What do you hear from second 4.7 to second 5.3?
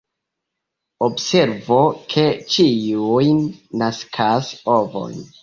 ovojn.